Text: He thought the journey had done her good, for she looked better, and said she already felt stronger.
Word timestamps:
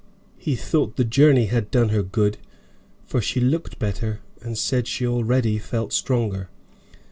He 0.39 0.55
thought 0.55 0.95
the 0.95 1.03
journey 1.05 1.45
had 1.45 1.69
done 1.69 1.89
her 1.89 2.01
good, 2.01 2.39
for 3.05 3.21
she 3.21 3.39
looked 3.39 3.77
better, 3.77 4.21
and 4.41 4.57
said 4.57 4.87
she 4.87 5.05
already 5.05 5.59
felt 5.59 5.93
stronger. 5.93 6.49